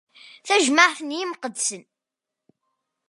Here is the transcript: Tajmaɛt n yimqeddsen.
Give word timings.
Tajmaɛt 0.47 0.99
n 1.01 1.15
yimqeddsen. 1.17 1.83